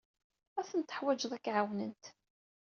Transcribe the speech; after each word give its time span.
Ad 0.59 0.65
tent-teḥwijeḍ 0.69 1.31
ad 1.33 1.41
k-ɛawnent. 1.45 2.05